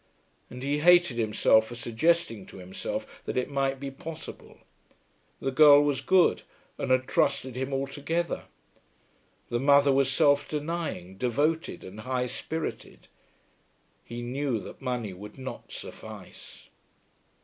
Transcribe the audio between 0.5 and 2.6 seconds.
he hated himself for suggesting to